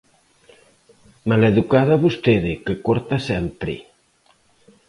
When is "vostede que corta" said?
2.05-3.17